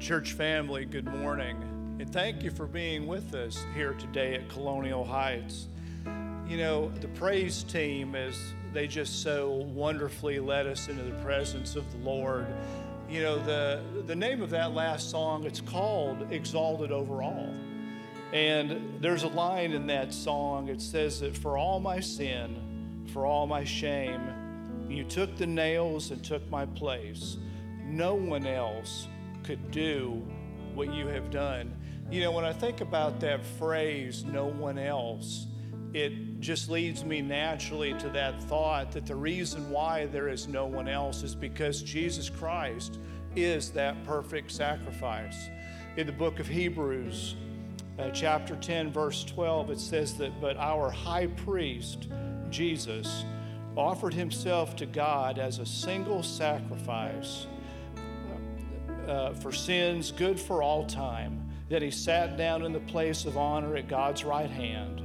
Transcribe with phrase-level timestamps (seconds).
[0.00, 1.58] Church family, good morning.
[2.00, 5.68] And thank you for being with us here today at Colonial Heights.
[6.48, 11.76] You know, the praise team is they just so wonderfully led us into the presence
[11.76, 12.46] of the Lord.
[13.10, 17.54] You know, the the name of that last song, it's called Exalted Over All.
[18.32, 23.26] And there's a line in that song, it says that for all my sin, for
[23.26, 24.22] all my shame,
[24.88, 27.36] you took the nails and took my place.
[27.84, 29.06] No one else
[29.50, 30.22] could do
[30.74, 31.74] what you have done.
[32.08, 35.48] You know, when I think about that phrase, no one else,
[35.92, 40.66] it just leads me naturally to that thought that the reason why there is no
[40.66, 43.00] one else is because Jesus Christ
[43.34, 45.48] is that perfect sacrifice.
[45.96, 47.34] In the book of Hebrews,
[47.98, 52.06] uh, chapter 10, verse 12, it says that, but our high priest,
[52.50, 53.24] Jesus,
[53.76, 57.48] offered himself to God as a single sacrifice
[59.10, 63.36] uh, for sins, good for all time, that he sat down in the place of
[63.36, 65.02] honor at God's right hand.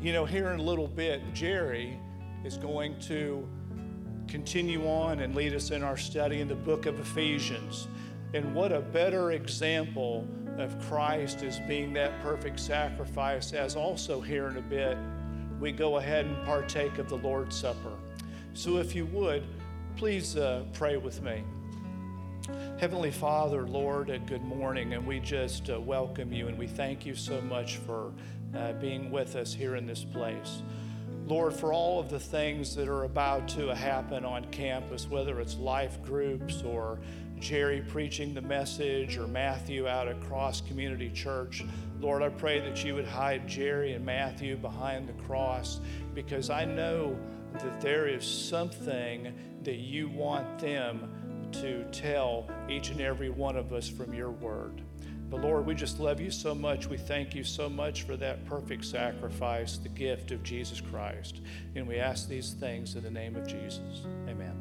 [0.00, 1.98] You know, here in a little bit, Jerry
[2.44, 3.48] is going to
[4.26, 7.86] continue on and lead us in our study in the book of Ephesians.
[8.34, 10.26] And what a better example
[10.58, 14.98] of Christ as being that perfect sacrifice, as also here in a bit,
[15.60, 17.96] we go ahead and partake of the Lord's Supper.
[18.54, 19.44] So if you would,
[19.96, 21.44] please uh, pray with me.
[22.78, 27.14] Heavenly Father, Lord, good morning, and we just uh, welcome you and we thank you
[27.14, 28.12] so much for
[28.56, 30.62] uh, being with us here in this place.
[31.26, 35.56] Lord, for all of the things that are about to happen on campus, whether it's
[35.56, 36.98] life groups or
[37.38, 41.64] Jerry preaching the message or Matthew out at Cross Community Church,
[42.00, 45.78] Lord, I pray that you would hide Jerry and Matthew behind the cross
[46.12, 47.16] because I know
[47.60, 49.32] that there is something
[49.62, 51.08] that you want them
[51.52, 54.82] to tell each and every one of us from your word.
[55.30, 56.88] But Lord, we just love you so much.
[56.88, 61.40] We thank you so much for that perfect sacrifice, the gift of Jesus Christ.
[61.74, 64.04] And we ask these things in the name of Jesus.
[64.28, 64.54] Amen.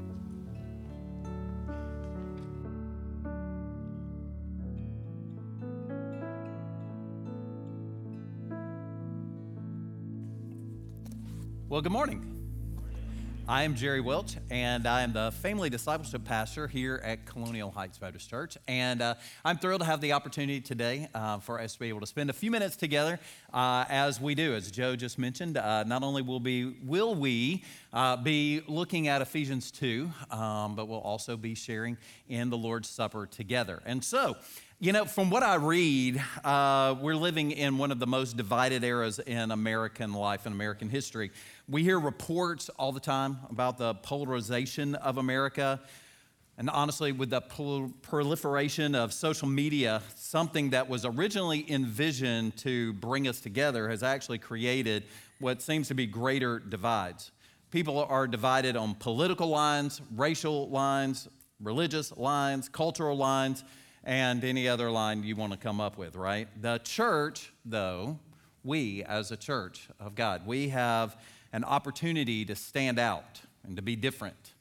[11.67, 12.40] Well, good morning.
[13.51, 17.97] I am Jerry Welch, and I am the family discipleship pastor here at Colonial Heights
[17.97, 18.57] Baptist Church.
[18.65, 21.99] And uh, I'm thrilled to have the opportunity today uh, for us to be able
[21.99, 23.19] to spend a few minutes together
[23.53, 24.55] uh, as we do.
[24.55, 29.21] As Joe just mentioned, uh, not only will, be, will we uh, be looking at
[29.21, 31.97] Ephesians 2, um, but we'll also be sharing
[32.29, 33.81] in the Lord's Supper together.
[33.85, 34.37] And so,
[34.83, 38.83] you know, from what I read, uh, we're living in one of the most divided
[38.83, 41.29] eras in American life and American history.
[41.69, 45.79] We hear reports all the time about the polarization of America.
[46.57, 53.27] And honestly, with the proliferation of social media, something that was originally envisioned to bring
[53.27, 55.03] us together has actually created
[55.39, 57.29] what seems to be greater divides.
[57.69, 61.27] People are divided on political lines, racial lines,
[61.61, 63.63] religious lines, cultural lines,
[64.03, 66.47] and any other line you want to come up with, right?
[66.61, 68.19] The church, though,
[68.63, 71.17] we as a church of God, we have
[71.53, 74.53] an opportunity to stand out and to be different.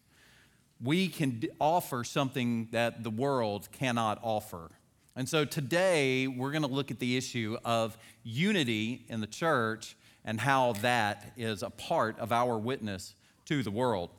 [0.83, 4.71] We can offer something that the world cannot offer.
[5.17, 9.97] And so today we're going to look at the issue of unity in the church
[10.25, 13.15] and how that is a part of our witness
[13.47, 14.11] to the world.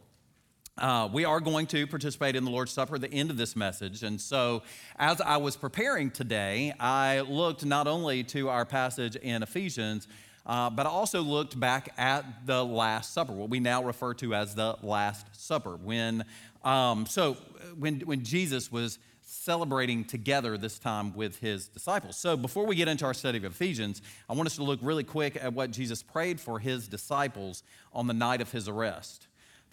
[0.78, 3.56] Uh, we are going to participate in the Lord's Supper at the end of this
[3.56, 4.04] message.
[4.04, 4.64] And so,
[4.98, 10.08] as I was preparing today, I looked not only to our passage in Ephesians,
[10.46, 14.34] uh, but I also looked back at the Last Supper, what we now refer to
[14.34, 15.76] as the Last Supper.
[15.76, 16.24] When,
[16.64, 17.34] um, so,
[17.78, 22.18] when, when Jesus was celebrating together this time with his disciples.
[22.18, 25.04] So, before we get into our study of Ephesians, I want us to look really
[25.04, 27.62] quick at what Jesus prayed for his disciples
[27.92, 29.28] on the night of his arrest.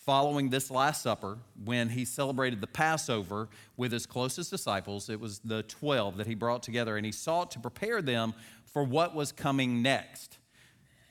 [0.08, 1.36] Following this Last Supper,
[1.66, 3.46] when he celebrated the Passover
[3.76, 7.50] with his closest disciples, it was the 12 that he brought together, and he sought
[7.50, 8.32] to prepare them
[8.64, 10.38] for what was coming next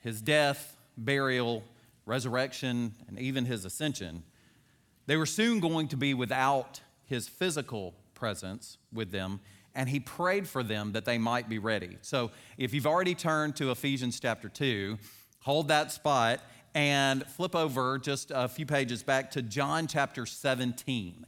[0.02, 1.64] his death, burial,
[2.08, 4.24] resurrection, and even his ascension,
[5.06, 9.40] they were soon going to be without his physical presence with them,
[9.76, 12.00] and he prayed for them that they might be ready.
[12.02, 14.98] So if you've already turned to Ephesians chapter 2,
[15.42, 16.40] hold that spot
[16.74, 21.25] and flip over just a few pages back to John chapter 17.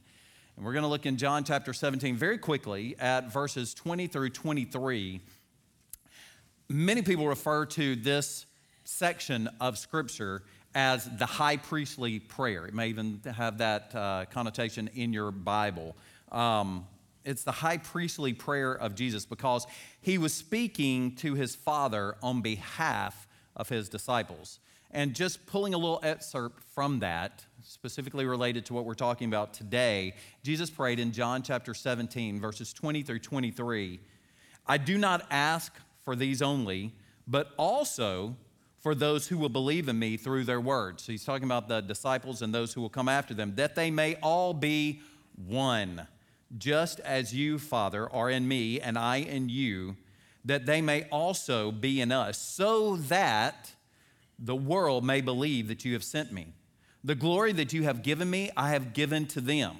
[0.56, 4.30] And we're going to look in John chapter 17 very quickly at verses 20 through
[4.30, 5.20] 23.
[6.68, 8.46] Many people refer to this
[8.84, 10.42] section of Scripture
[10.74, 12.66] as the high priestly prayer.
[12.66, 15.96] It may even have that uh, connotation in your Bible.
[16.30, 16.86] Um,
[17.24, 19.66] It's the high priestly prayer of Jesus because
[20.00, 23.26] he was speaking to his Father on behalf
[23.56, 24.60] of his disciples.
[24.92, 29.54] And just pulling a little excerpt from that, specifically related to what we're talking about
[29.54, 34.00] today, Jesus prayed in John chapter 17, verses 20 through 23
[34.66, 35.72] I do not ask
[36.04, 36.92] for these only,
[37.26, 38.36] but also
[38.78, 41.02] for those who will believe in me through their words.
[41.02, 43.90] So he's talking about the disciples and those who will come after them, that they
[43.90, 45.00] may all be
[45.46, 46.06] one,
[46.56, 49.96] just as you, Father, are in me and I in you,
[50.44, 53.72] that they may also be in us, so that
[54.40, 56.54] the world may believe that you have sent me.
[57.04, 59.76] The glory that you have given me, I have given to them,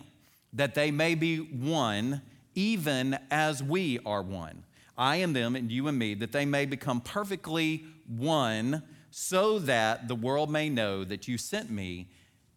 [0.53, 2.23] that they may be one,
[2.55, 4.65] even as we are one.
[4.97, 10.09] I and them, and you and me, that they may become perfectly one, so that
[10.09, 12.09] the world may know that you sent me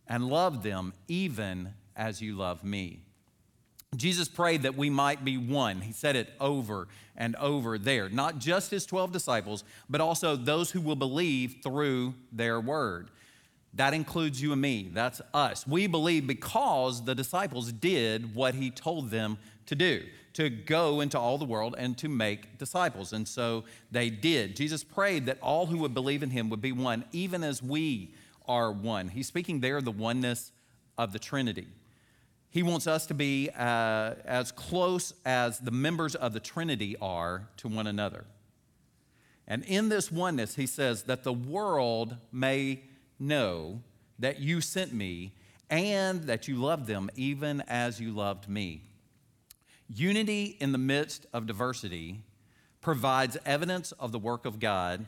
[0.08, 3.04] and loved them even as you love me.
[3.96, 5.82] Jesus prayed that we might be one.
[5.82, 8.10] He said it over and over there.
[8.10, 13.10] Not just his 12 disciples, but also those who will believe through their word.
[13.76, 14.90] That includes you and me.
[14.94, 15.66] That's us.
[15.66, 20.04] We believe because the disciples did what he told them to do
[20.34, 23.14] to go into all the world and to make disciples.
[23.14, 24.56] And so they did.
[24.56, 28.14] Jesus prayed that all who would believe in him would be one, even as we
[28.48, 29.10] are one.
[29.10, 30.52] He's speaking there the oneness
[30.98, 31.68] of the Trinity.
[32.54, 37.48] He wants us to be uh, as close as the members of the Trinity are
[37.58, 38.26] to one another.
[39.48, 42.84] And in this oneness, he says that the world may
[43.18, 43.82] know
[44.20, 45.34] that you sent me
[45.72, 48.84] and that you loved them even as you loved me.
[49.90, 52.22] Unity in the midst of diversity
[52.82, 55.08] provides evidence of the work of God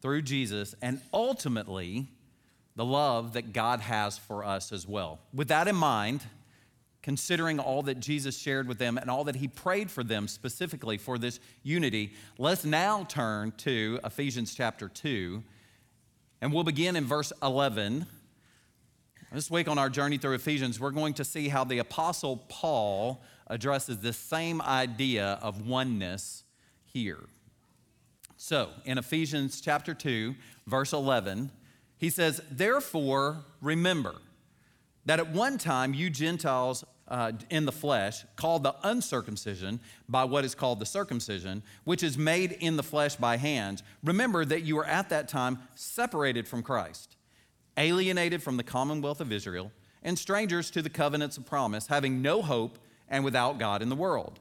[0.00, 2.06] through Jesus and ultimately
[2.74, 5.18] the love that God has for us as well.
[5.34, 6.22] With that in mind,
[7.06, 10.98] considering all that Jesus shared with them and all that he prayed for them specifically
[10.98, 15.40] for this unity, let's now turn to Ephesians chapter 2.
[16.40, 18.06] And we'll begin in verse 11.
[19.30, 23.22] This week on our journey through Ephesians, we're going to see how the Apostle Paul
[23.46, 26.42] addresses this same idea of oneness
[26.86, 27.20] here.
[28.36, 30.34] So, in Ephesians chapter 2,
[30.66, 31.52] verse 11,
[31.98, 34.16] he says, Therefore, remember
[35.04, 40.44] that at one time you Gentiles uh, in the flesh, called the uncircumcision by what
[40.44, 44.76] is called the circumcision, which is made in the flesh by hands, remember that you
[44.76, 47.16] were at that time separated from Christ,
[47.76, 49.70] alienated from the commonwealth of Israel,
[50.02, 53.96] and strangers to the covenants of promise, having no hope and without God in the
[53.96, 54.40] world.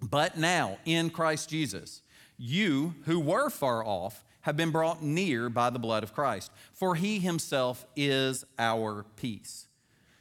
[0.00, 2.02] But now, in Christ Jesus,
[2.36, 6.94] you who were far off have been brought near by the blood of Christ, for
[6.94, 9.66] he himself is our peace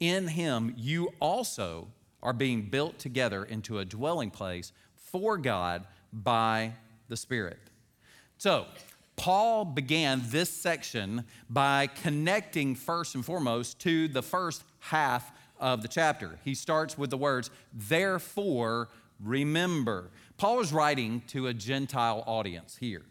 [0.00, 1.88] In him, you also
[2.22, 6.72] are being built together into a dwelling place for God by
[7.08, 7.58] the Spirit.
[8.36, 8.66] So,
[9.16, 15.88] Paul began this section by connecting first and foremost to the first half of the
[15.88, 16.38] chapter.
[16.44, 18.90] He starts with the words, therefore,
[19.20, 20.10] remember.
[20.36, 23.02] Paul is writing to a Gentile audience here,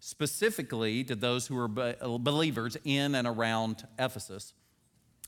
[0.00, 1.68] specifically to those who are
[2.18, 4.54] believers in and around Ephesus.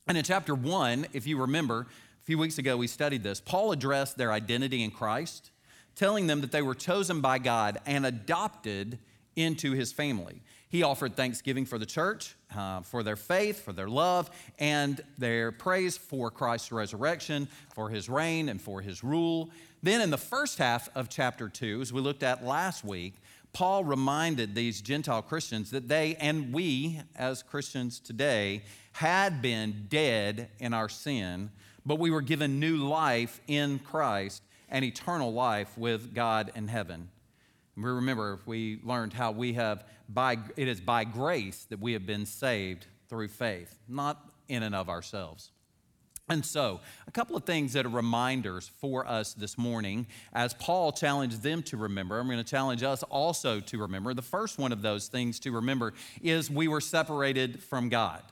[0.06, 1.86] And in chapter one, if you remember,
[2.20, 5.50] a few weeks ago we studied this, Paul addressed their identity in Christ,
[5.96, 8.98] telling them that they were chosen by God and adopted
[9.34, 10.42] into his family.
[10.68, 15.52] He offered thanksgiving for the church, uh, for their faith, for their love, and their
[15.52, 19.50] praise for Christ's resurrection, for his reign, and for his rule.
[19.82, 23.14] Then, in the first half of chapter 2, as we looked at last week,
[23.54, 28.62] Paul reminded these Gentile Christians that they and we, as Christians today,
[28.94, 31.50] had been dead in our sin,
[31.84, 37.08] but we were given new life in Christ and eternal life with God in heaven.
[37.76, 42.06] We remember we learned how we have by it is by grace that we have
[42.06, 45.50] been saved through faith, not in and of ourselves.
[46.28, 50.92] And so, a couple of things that are reminders for us this morning as Paul
[50.92, 52.20] challenged them to remember.
[52.20, 54.14] I'm going to challenge us also to remember.
[54.14, 58.22] The first one of those things to remember is we were separated from God.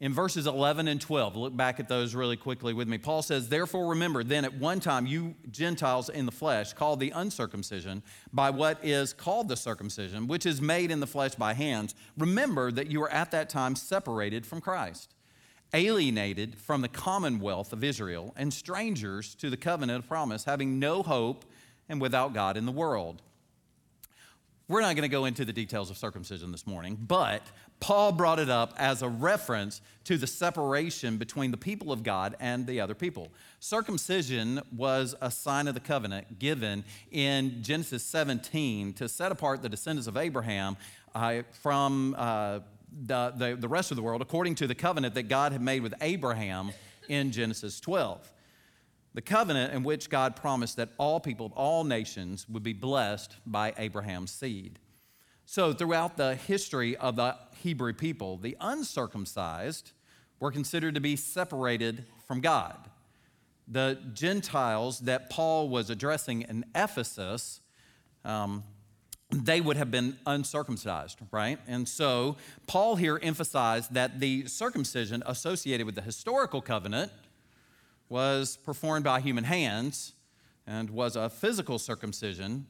[0.00, 2.96] In verses 11 and 12, look back at those really quickly with me.
[2.96, 7.10] Paul says, Therefore, remember, then at one time you Gentiles in the flesh, called the
[7.10, 8.02] uncircumcision
[8.32, 12.72] by what is called the circumcision, which is made in the flesh by hands, remember
[12.72, 15.14] that you were at that time separated from Christ
[15.72, 21.02] alienated from the commonwealth of Israel, and strangers to the covenant of promise, having no
[21.02, 21.44] hope
[21.88, 23.22] and without God in the world.
[24.70, 27.42] We're not going to go into the details of circumcision this morning, but
[27.80, 32.36] Paul brought it up as a reference to the separation between the people of God
[32.38, 33.32] and the other people.
[33.58, 39.68] Circumcision was a sign of the covenant given in Genesis 17 to set apart the
[39.68, 40.76] descendants of Abraham
[41.16, 42.14] uh, from.
[42.16, 42.60] Uh,
[43.06, 45.80] the, the, the rest of the world according to the covenant that God had made
[45.80, 46.72] with Abraham
[47.08, 48.32] in Genesis 12.
[49.14, 53.36] The covenant in which God promised that all people of all nations would be blessed
[53.44, 54.78] by Abraham's seed.
[55.46, 59.92] So, throughout the history of the Hebrew people, the uncircumcised
[60.38, 62.76] were considered to be separated from God.
[63.66, 67.60] The Gentiles that Paul was addressing in Ephesus
[68.24, 68.64] um,
[69.32, 71.58] they would have been uncircumcised, right?
[71.68, 72.36] And so
[72.66, 77.12] Paul here emphasized that the circumcision associated with the historical covenant
[78.10, 80.12] was performed by human hands
[80.66, 82.66] and was a physical circumcision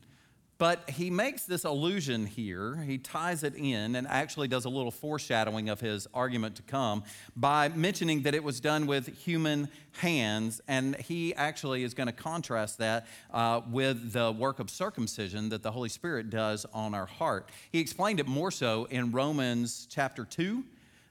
[0.61, 4.91] but he makes this allusion here, he ties it in, and actually does a little
[4.91, 7.03] foreshadowing of his argument to come
[7.35, 10.61] by mentioning that it was done with human hands.
[10.69, 15.63] And he actually is going to contrast that uh, with the work of circumcision that
[15.63, 17.49] the Holy Spirit does on our heart.
[17.73, 20.63] He explained it more so in Romans chapter 2.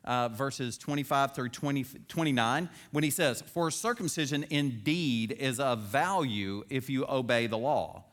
[0.05, 6.63] Uh, verses 25 through 20, 29, when he says, For circumcision indeed is of value
[6.69, 8.05] if you obey the law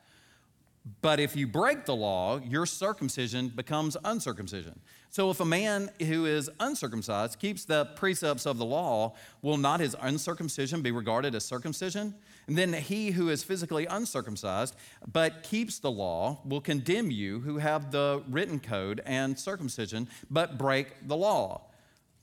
[1.01, 4.79] but if you break the law, your circumcision becomes uncircumcision.
[5.09, 9.79] So if a man who is uncircumcised keeps the precepts of the law, will not
[9.79, 12.13] his uncircumcision be regarded as circumcision?
[12.47, 14.75] And then he who is physically uncircumcised
[15.11, 20.57] but keeps the law will condemn you who have the written code and circumcision but
[20.57, 21.61] break the law.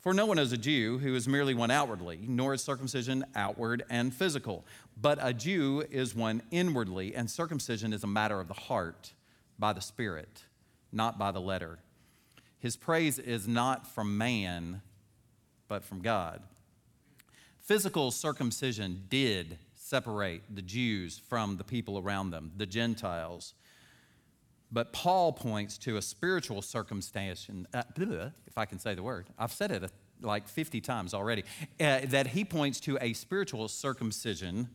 [0.04, 3.87] For no one is a Jew who is merely one outwardly, nor is circumcision outward
[3.88, 4.66] and physical.
[5.00, 9.14] But a Jew is one inwardly, and circumcision is a matter of the heart
[9.58, 10.44] by the Spirit,
[10.92, 11.78] not by the letter.
[12.58, 14.82] His praise is not from man,
[15.68, 16.42] but from God.
[17.62, 23.54] Physical circumcision did separate the Jews from the people around them, the Gentiles.
[24.74, 27.84] But Paul points to a spiritual circumcision, uh,
[28.44, 29.28] if I can say the word.
[29.38, 29.88] I've said it
[30.20, 31.44] like 50 times already.
[31.80, 34.68] Uh, that he points to a spiritual circumcision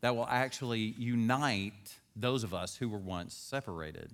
[0.00, 4.12] that will actually unite those of us who were once separated.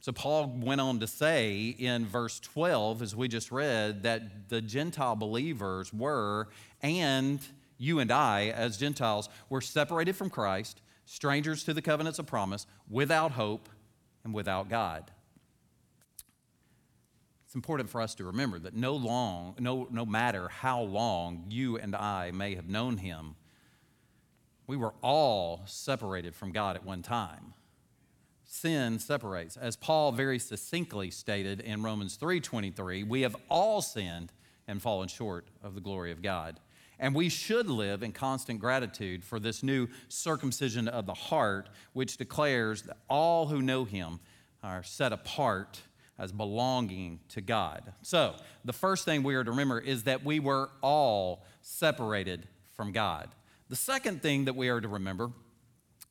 [0.00, 4.62] So, Paul went on to say in verse 12, as we just read, that the
[4.62, 6.48] Gentile believers were,
[6.82, 7.40] and
[7.76, 12.66] you and I, as Gentiles, were separated from Christ, strangers to the covenants of promise,
[12.88, 13.68] without hope
[14.24, 15.10] and without God.
[17.44, 21.76] It's important for us to remember that no long, no, no matter how long you
[21.76, 23.36] and I may have known him,
[24.66, 27.54] we were all separated from God at one time.
[28.44, 29.56] Sin separates.
[29.56, 34.32] As Paul very succinctly stated in Romans 3:23, we have all sinned
[34.66, 36.58] and fallen short of the glory of God.
[36.98, 42.16] And we should live in constant gratitude for this new circumcision of the heart, which
[42.16, 44.20] declares that all who know him
[44.62, 45.80] are set apart
[46.18, 47.92] as belonging to God.
[48.02, 48.34] So,
[48.64, 52.46] the first thing we are to remember is that we were all separated
[52.76, 53.28] from God.
[53.68, 55.32] The second thing that we are to remember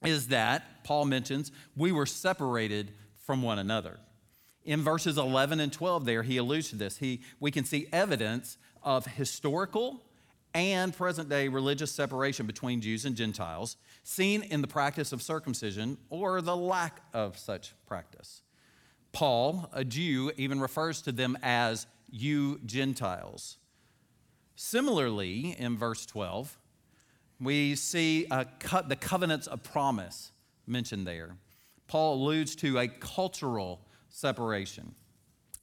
[0.04, 2.92] is that, Paul mentions, we were separated
[3.25, 4.00] from one another.
[4.66, 6.98] In verses 11 and 12, there, he alludes to this.
[6.98, 10.02] He, we can see evidence of historical
[10.54, 15.98] and present day religious separation between Jews and Gentiles, seen in the practice of circumcision
[16.10, 18.42] or the lack of such practice.
[19.12, 23.58] Paul, a Jew, even refers to them as you Gentiles.
[24.56, 26.58] Similarly, in verse 12,
[27.40, 28.28] we see
[28.60, 30.32] co- the covenants of promise
[30.68, 31.38] mentioned there.
[31.88, 34.96] Paul alludes to a cultural separation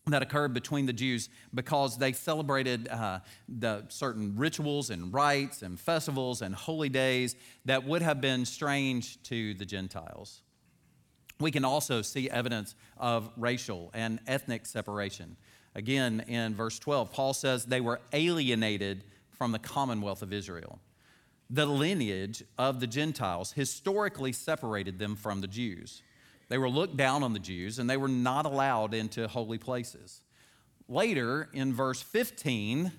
[0.07, 5.79] that occurred between the Jews because they celebrated uh, the certain rituals and rites and
[5.79, 10.43] festivals and holy days that would have been strange to the Gentiles.
[11.39, 15.37] we can also see evidence of racial and ethnic separation.
[15.75, 20.81] Again, in verse 12, Paul says they were alienated from the commonwealth of Israel.
[21.49, 26.03] The lineage of the Gentiles historically separated them from the Jews.
[26.51, 30.21] They were looked down on the Jews and they were not allowed into holy places.
[30.89, 32.93] Later, in verse 15,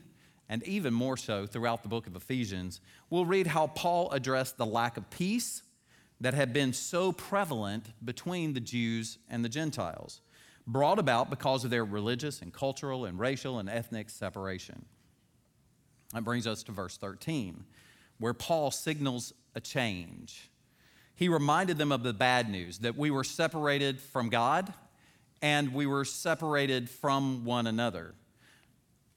[0.48, 2.80] and even more so throughout the book of Ephesians,
[3.10, 5.64] we'll read how Paul addressed the lack of peace
[6.22, 10.22] that had been so prevalent between the Jews and the Gentiles,
[10.66, 14.86] brought about because of their religious and cultural and racial and ethnic separation.
[16.14, 17.66] That brings us to verse 13,
[18.18, 20.51] where Paul signals a change.
[21.22, 24.74] He reminded them of the bad news that we were separated from God
[25.40, 28.16] and we were separated from one another.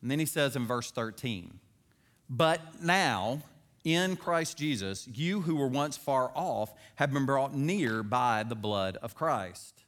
[0.03, 1.61] And then he says in verse 13,
[2.29, 3.41] But now,
[3.85, 8.55] in Christ Jesus, you who were once far off have been brought near by the
[8.55, 9.85] blood of Christ.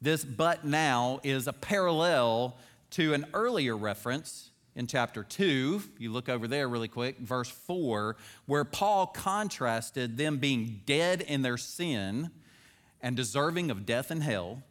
[0.00, 2.56] This but now is a parallel
[2.92, 5.82] to an earlier reference in chapter 2.
[5.98, 11.42] You look over there really quick, verse 4, where Paul contrasted them being dead in
[11.42, 12.30] their sin
[13.00, 14.62] and deserving of death and hell.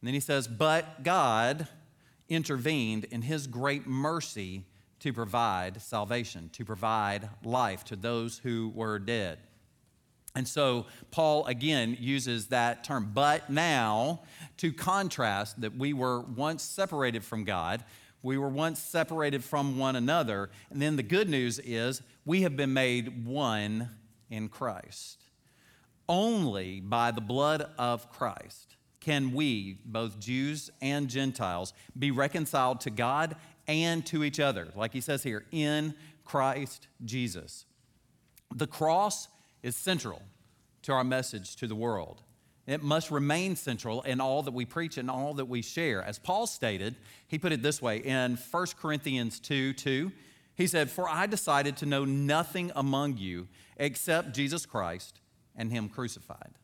[0.00, 1.68] And then he says, But God
[2.28, 4.64] intervened in his great mercy
[5.00, 9.38] to provide salvation, to provide life to those who were dead.
[10.34, 14.20] And so Paul again uses that term, but now,
[14.58, 17.82] to contrast that we were once separated from God,
[18.26, 20.50] we were once separated from one another.
[20.70, 23.88] And then the good news is we have been made one
[24.28, 25.22] in Christ.
[26.08, 32.90] Only by the blood of Christ can we, both Jews and Gentiles, be reconciled to
[32.90, 33.36] God
[33.68, 37.64] and to each other, like he says here, in Christ Jesus.
[38.52, 39.28] The cross
[39.62, 40.20] is central
[40.82, 42.22] to our message to the world.
[42.66, 46.02] It must remain central in all that we preach and all that we share.
[46.02, 46.96] As Paul stated,
[47.28, 50.12] he put it this way in 1 Corinthians 2 2.
[50.56, 55.20] He said, For I decided to know nothing among you except Jesus Christ
[55.54, 56.54] and Him crucified.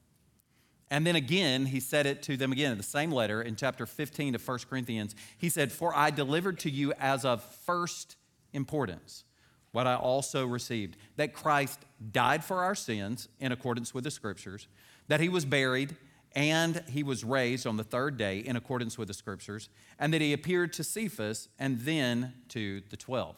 [0.90, 3.86] And then again, he said it to them again in the same letter in chapter
[3.86, 5.14] 15 of 1 Corinthians.
[5.38, 8.16] He said, For I delivered to you as of first
[8.52, 9.24] importance
[9.72, 11.80] what I also received that Christ
[12.12, 14.68] died for our sins in accordance with the scriptures
[15.12, 15.94] that he was buried
[16.34, 20.22] and he was raised on the third day in accordance with the scriptures, and that
[20.22, 23.36] he appeared to Cephas and then to the 12.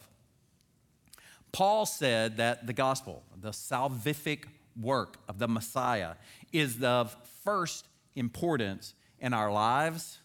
[1.50, 4.44] Paul said that the gospel, the salvific
[4.80, 6.14] work of the Messiah,
[6.52, 10.20] is of first importance in our lives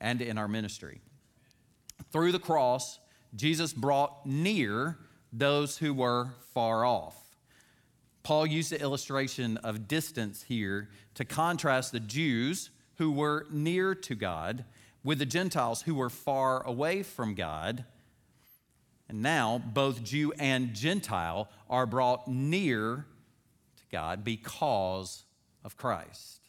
[0.00, 1.00] and in our ministry.
[2.10, 2.98] Through the cross,
[3.36, 4.98] Jesus brought near
[5.32, 7.19] those who were far off.
[8.22, 14.14] Paul used the illustration of distance here to contrast the Jews who were near to
[14.14, 14.64] God
[15.02, 17.84] with the Gentiles who were far away from God.
[19.08, 23.06] And now both Jew and Gentile are brought near
[23.76, 25.24] to God because
[25.64, 26.40] of Christ.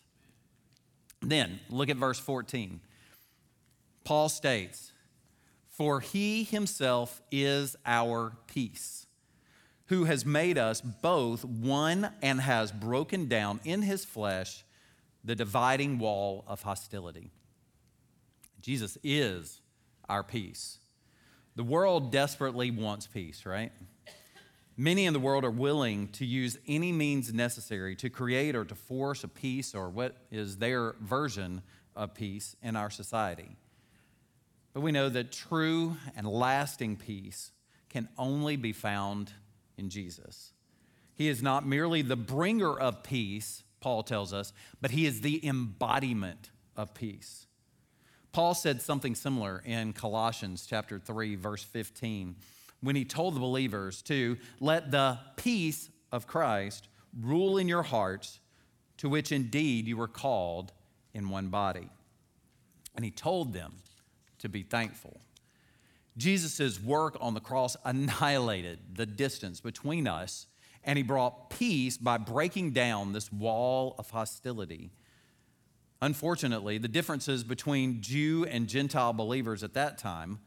[1.21, 2.81] Then look at verse 14.
[4.03, 4.91] Paul states,
[5.69, 9.00] For he himself is our peace
[9.91, 14.63] who has made us both one and has broken down in his flesh
[15.21, 17.30] the dividing wall of hostility.
[18.62, 19.60] Jesus is
[20.08, 20.77] our peace.
[21.58, 23.73] The world desperately wants peace, right?
[24.77, 28.75] Many in the world are willing to use any means necessary to create or to
[28.75, 31.63] force a peace or what is their version
[31.97, 33.58] of peace in our society.
[34.73, 37.51] But we know that true and lasting peace
[37.89, 39.34] can only be found
[39.82, 40.54] in Jesus.
[41.15, 45.46] He is not merely the bringer of peace, Paul tells us, but he is the
[45.46, 47.48] embodiment of peace.
[48.32, 52.38] Paul said something similar in Colossians chapter 3 verse 15
[52.80, 56.88] when he told the believers to let the peace of Christ
[57.20, 58.39] rule in your hearts
[58.98, 60.72] to which indeed you were called
[61.13, 61.89] in one body.
[62.96, 63.74] And he told them
[64.39, 65.20] to be thankful.
[66.17, 70.47] Jesus' work on the cross annihilated the distance between us,
[70.84, 74.91] and he brought peace by breaking down this wall of hostility.
[76.02, 80.39] Unfortunately, the differences between Jew and Gentile believers at that time,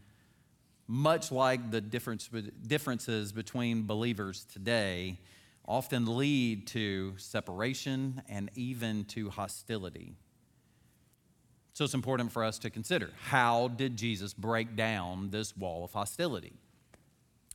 [0.86, 2.28] much like the difference,
[2.66, 5.18] differences between believers today,
[5.66, 10.14] often lead to separation and even to hostility.
[11.74, 15.92] So it's important for us to consider how did Jesus break down this wall of
[15.92, 16.52] hostility?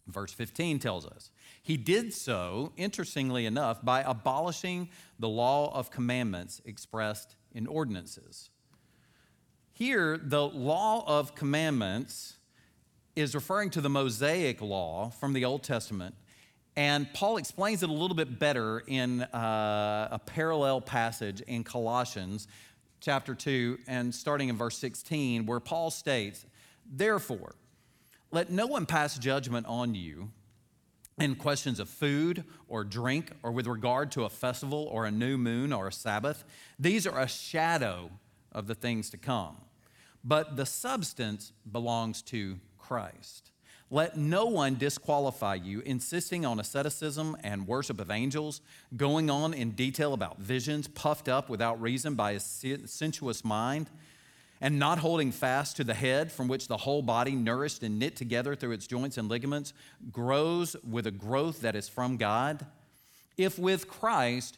[0.08, 6.62] Verse 15 tells us he did so, interestingly enough, by abolishing the law of commandments
[6.66, 8.50] expressed in ordinances.
[9.72, 12.36] Here, the law of commandments
[13.16, 16.16] is referring to the Mosaic law from the Old Testament.
[16.76, 22.48] And Paul explains it a little bit better in uh, a parallel passage in Colossians
[23.00, 26.46] chapter 2 and starting in verse 16, where Paul states,
[26.86, 27.56] Therefore,
[28.32, 30.32] let no one pass judgment on you
[31.20, 35.38] in questions of food or drink or with regard to a festival or a new
[35.38, 36.44] moon or a Sabbath.
[36.78, 38.12] These are a shadow
[38.52, 39.58] of the things to come,
[40.24, 43.52] but the substance belongs to Christ.
[43.92, 48.62] Let no one disqualify you, insisting on asceticism and worship of angels,
[48.96, 53.90] going on in detail about visions, puffed up without reason by a sensuous mind
[54.62, 58.16] and not holding fast to the head, from which the whole body, nourished and knit
[58.16, 59.74] together through its joints and ligaments,
[60.12, 62.66] grows with a growth that is from God?
[63.38, 64.58] If with Christ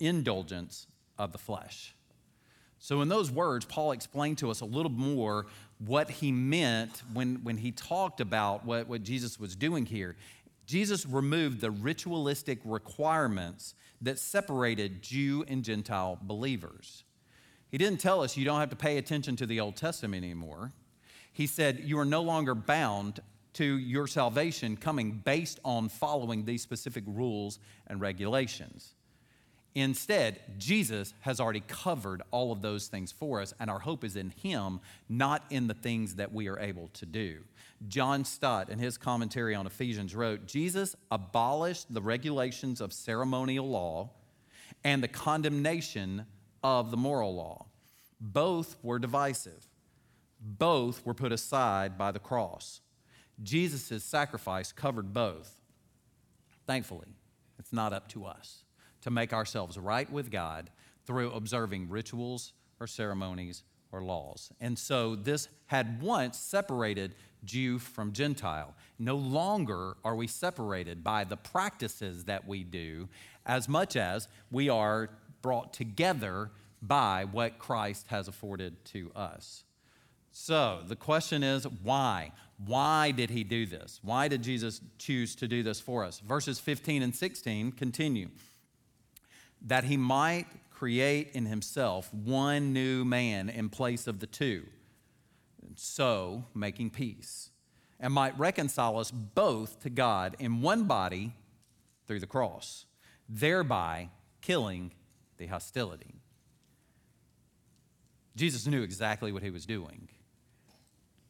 [0.00, 0.86] indulgence
[1.18, 1.94] of the flesh.
[2.78, 5.46] So, in those words, Paul explained to us a little more
[5.78, 10.16] what he meant when, when he talked about what, what Jesus was doing here.
[10.66, 17.04] Jesus removed the ritualistic requirements that separated Jew and Gentile believers.
[17.68, 20.72] He didn't tell us you don't have to pay attention to the Old Testament anymore.
[21.32, 23.20] He said you are no longer bound
[23.54, 28.94] to your salvation coming based on following these specific rules and regulations.
[29.74, 34.16] Instead, Jesus has already covered all of those things for us, and our hope is
[34.16, 37.42] in Him, not in the things that we are able to do.
[37.88, 44.10] John Stott, in his commentary on Ephesians, wrote Jesus abolished the regulations of ceremonial law
[44.84, 46.26] and the condemnation
[46.62, 47.66] of the moral law.
[48.20, 49.68] Both were divisive,
[50.40, 52.80] both were put aside by the cross.
[53.42, 55.56] Jesus' sacrifice covered both.
[56.66, 57.08] Thankfully,
[57.58, 58.64] it's not up to us
[59.02, 60.70] to make ourselves right with God
[61.06, 63.62] through observing rituals or ceremonies
[63.92, 64.50] or laws.
[64.60, 68.74] And so this had once separated Jew from Gentile.
[68.98, 73.08] No longer are we separated by the practices that we do
[73.44, 75.10] as much as we are
[75.42, 79.64] brought together by what Christ has afforded to us.
[80.30, 82.32] So the question is why?
[82.64, 84.00] Why did he do this?
[84.02, 86.20] Why did Jesus choose to do this for us?
[86.20, 88.28] Verses 15 and 16 continue
[89.64, 94.64] that he might create in himself one new man in place of the two,
[95.76, 97.50] so making peace,
[98.00, 101.34] and might reconcile us both to God in one body
[102.06, 102.86] through the cross,
[103.28, 104.92] thereby killing
[105.38, 106.16] the hostility.
[108.34, 110.08] Jesus knew exactly what he was doing.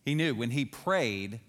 [0.05, 1.41] He knew when he prayed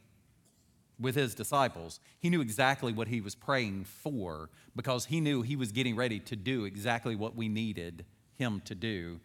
[0.99, 5.55] with his disciples, he knew exactly what he was praying for because he knew he
[5.55, 9.19] was getting ready to do exactly what we needed him to do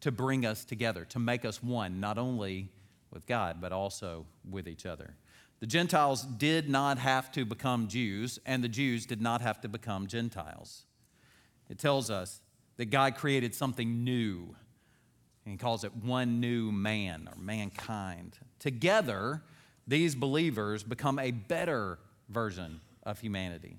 [0.00, 2.68] to bring us together, to make us one, not only
[3.12, 5.14] with God, but also with each other.
[5.60, 9.68] The Gentiles did not have to become Jews, and the Jews did not have to
[9.68, 10.84] become Gentiles.
[11.68, 12.40] It tells us
[12.78, 14.56] that God created something new,
[15.44, 18.38] and He calls it one new man or mankind.
[18.58, 19.42] Together,
[19.86, 23.78] these believers become a better version of humanity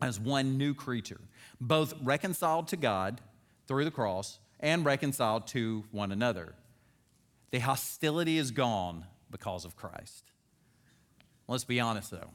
[0.00, 1.20] as one new creature,
[1.60, 3.20] both reconciled to God
[3.66, 6.54] through the cross and reconciled to one another.
[7.50, 10.24] The hostility is gone because of Christ.
[11.48, 12.30] Let's be honest though.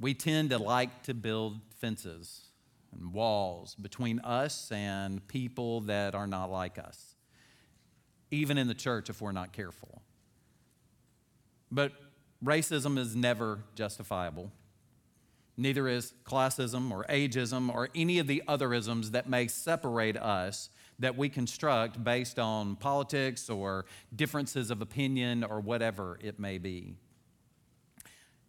[0.00, 2.48] We tend to like to build fences
[2.92, 7.16] and walls between us and people that are not like us,
[8.30, 10.02] even in the church if we're not careful.
[11.70, 11.92] But
[12.44, 14.50] racism is never justifiable.
[15.56, 21.16] Neither is classism or ageism or any of the otherisms that may separate us that
[21.16, 26.94] we construct based on politics or differences of opinion or whatever it may be.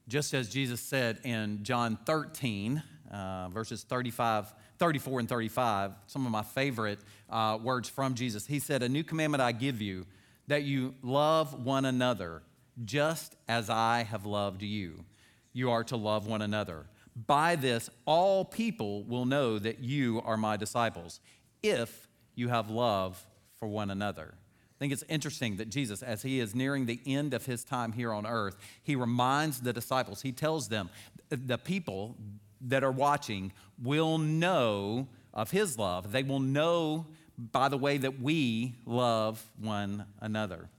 [0.08, 6.32] Just as Jesus said in John 13, uh, verses 35, 34 and 35, some of
[6.32, 8.46] my favorite uh, words from Jesus.
[8.46, 10.06] He said, A new commandment I give you,
[10.48, 12.42] that you love one another
[12.86, 15.06] just as I have loved you.
[15.54, 16.86] you are to love one another.
[17.28, 21.20] By this, all people will know that you are my disciples,
[21.62, 23.24] if you have love
[23.58, 24.34] for one another.
[24.34, 27.92] I think it's interesting that Jesus, as he is nearing the end of his time
[27.92, 30.90] here on earth, he reminds the disciples, he tells them,
[31.30, 32.16] the people
[32.62, 33.52] that are watching
[33.84, 36.12] will know of his love.
[36.12, 37.06] They will know
[37.38, 40.70] by the way that we love one another.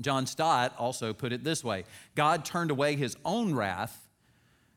[0.00, 4.08] John Stott also put it this way God turned away his own wrath,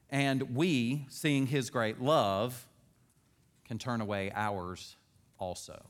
[0.09, 2.67] and we, seeing his great love,
[3.65, 4.95] can turn away ours
[5.39, 5.85] also.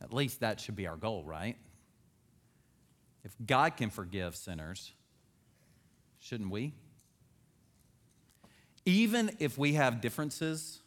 [0.00, 1.56] At least that should be our goal, right?
[3.24, 4.92] If God can forgive sinners,
[6.20, 6.74] shouldn't we?
[8.84, 10.80] Even if we have differences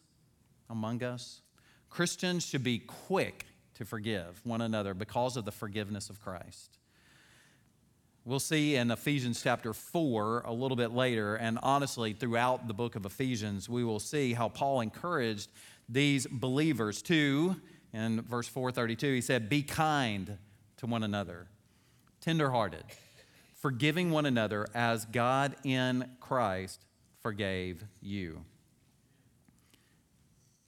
[0.70, 1.42] among us,
[1.90, 3.46] Christians should be quick
[3.80, 6.78] to forgive one another because of the forgiveness of Christ.
[8.26, 12.98] We'll see in Ephesians chapter 4 a little bit later, and honestly, throughout the book
[12.98, 15.50] of Ephesians, we will see how Paul encouraged
[15.88, 17.56] these believers to,
[17.94, 20.38] in verse 432, he said, Be kind
[20.76, 21.48] to one another,
[22.20, 22.84] tenderhearted,
[23.56, 26.84] forgiving one another as God in Christ
[27.22, 28.44] forgave you.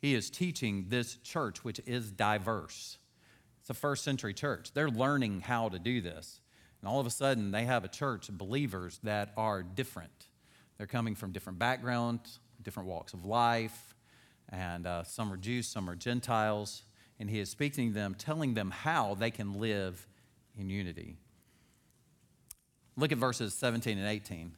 [0.01, 2.97] He is teaching this church, which is diverse.
[3.61, 4.73] It's a first century church.
[4.73, 6.41] They're learning how to do this.
[6.81, 10.27] And all of a sudden, they have a church of believers that are different.
[10.77, 13.95] They're coming from different backgrounds, different walks of life,
[14.49, 16.81] and uh, some are Jews, some are Gentiles.
[17.19, 20.07] And he is speaking to them, telling them how they can live
[20.57, 21.17] in unity.
[22.97, 24.53] Look at verses 17 and 18.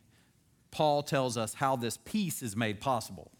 [0.71, 3.31] Paul tells us how this peace is made possible.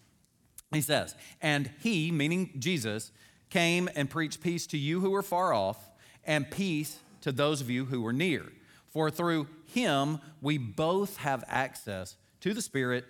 [0.73, 3.13] He says, And he, meaning Jesus,
[3.53, 5.77] came and preached peace to you who were far off,
[6.25, 8.51] and peace to those of you who were near.
[8.89, 13.05] For through him we both have access to the Spirit,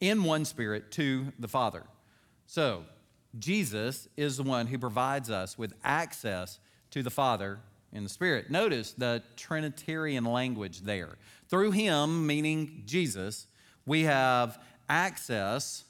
[0.00, 1.82] in one Spirit, to the Father.
[2.46, 2.84] So,
[3.36, 6.60] Jesus is the one who provides us with access
[6.92, 7.58] to the Father
[7.92, 8.48] in the Spirit.
[8.48, 11.16] Notice the Trinitarian language there.
[11.48, 13.48] Through him, meaning Jesus,
[13.86, 15.84] we have access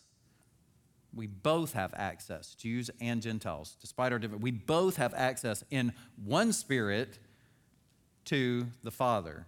[1.15, 4.43] we both have access, Jews and Gentiles, despite our different.
[4.43, 5.93] We both have access in
[6.25, 7.19] one spirit
[8.27, 9.47] to the Father.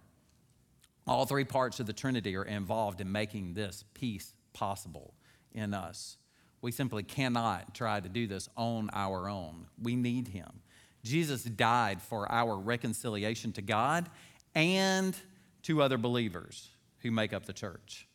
[1.07, 5.13] All three parts of the Trinity are involved in making this peace possible
[5.53, 6.17] in us.
[6.61, 9.67] We simply cannot try to do this on our own.
[9.81, 10.61] We need Him.
[11.03, 14.09] Jesus died for our reconciliation to God
[14.55, 15.15] and
[15.63, 18.07] to other believers who make up the church.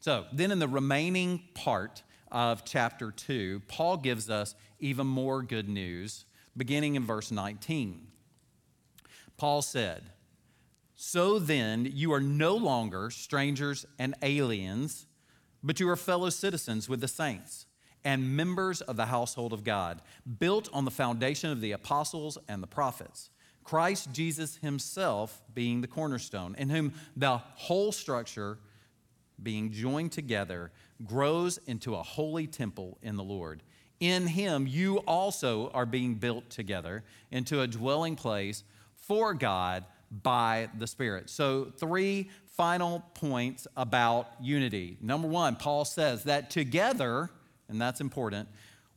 [0.00, 5.68] So, then in the remaining part, of chapter 2, Paul gives us even more good
[5.68, 6.24] news,
[6.56, 8.06] beginning in verse 19.
[9.36, 10.10] Paul said,
[10.94, 15.06] So then, you are no longer strangers and aliens,
[15.62, 17.66] but you are fellow citizens with the saints
[18.04, 20.00] and members of the household of God,
[20.38, 23.30] built on the foundation of the apostles and the prophets.
[23.62, 28.58] Christ Jesus himself being the cornerstone, in whom the whole structure
[29.42, 30.72] being joined together
[31.04, 33.62] grows into a holy temple in the Lord.
[34.00, 38.64] In him, you also are being built together into a dwelling place
[38.96, 41.28] for God by the Spirit.
[41.30, 44.96] So, three final points about unity.
[45.00, 47.30] Number one, Paul says that together,
[47.68, 48.48] and that's important,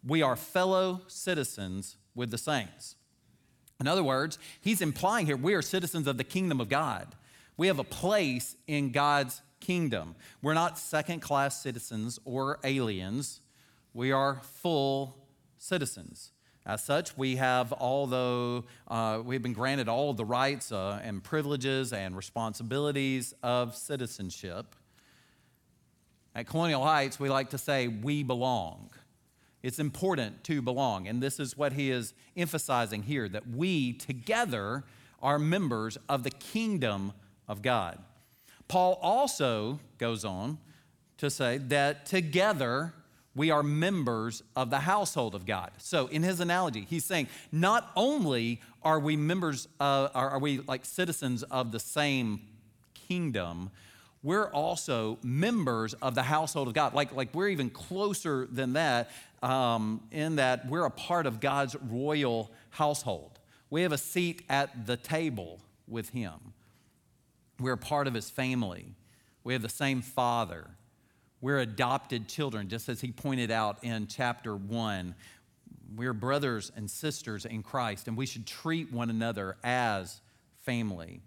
[0.05, 2.95] we are fellow citizens with the saints.
[3.79, 7.15] In other words, he's implying here we are citizens of the kingdom of God.
[7.57, 10.15] We have a place in God's kingdom.
[10.41, 13.41] We're not second class citizens or aliens,
[13.93, 15.15] we are full
[15.57, 16.31] citizens.
[16.65, 21.91] As such, we have, although uh, we've been granted all the rights uh, and privileges
[21.91, 24.75] and responsibilities of citizenship.
[26.35, 28.89] At Colonial Heights, we like to say we belong.
[29.61, 31.07] It's important to belong.
[31.07, 34.83] And this is what he is emphasizing here that we together
[35.21, 37.13] are members of the kingdom
[37.47, 37.99] of God.
[38.67, 40.57] Paul also goes on
[41.17, 42.93] to say that together
[43.35, 45.71] we are members of the household of God.
[45.77, 50.85] So, in his analogy, he's saying not only are we members, are, are we like
[50.85, 52.41] citizens of the same
[53.07, 53.71] kingdom,
[54.21, 56.93] we're also members of the household of God.
[56.93, 61.75] Like, like we're even closer than that, um, in that we're a part of God's
[61.89, 63.39] royal household.
[63.69, 66.33] We have a seat at the table with Him.
[67.59, 68.95] We're a part of his family.
[69.43, 70.71] We have the same father.
[71.41, 75.15] We're adopted children, just as he pointed out in chapter one.
[75.95, 80.21] We're brothers and sisters in Christ, and we should treat one another as
[80.61, 81.21] family.